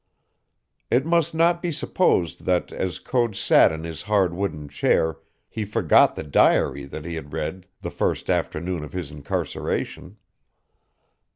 It 0.89 1.05
must 1.05 1.35
not 1.35 1.61
be 1.61 1.71
supposed 1.71 2.45
that, 2.45 2.71
as 2.73 2.97
Code 2.97 3.35
sat 3.35 3.71
in 3.71 3.83
his 3.83 4.01
hard 4.01 4.33
wooden 4.33 4.67
chair, 4.67 5.17
he 5.47 5.63
forgot 5.63 6.15
the 6.15 6.23
diary 6.23 6.85
that 6.85 7.05
he 7.05 7.13
had 7.13 7.33
read 7.33 7.67
the 7.81 7.91
first 7.91 8.27
afternoon 8.27 8.83
of 8.83 8.93
his 8.93 9.11
incarceration. 9.11 10.17